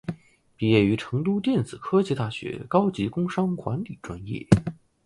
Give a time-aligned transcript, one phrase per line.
[0.57, 4.47] 毕业于成都电子科技大学高级工商管理专业。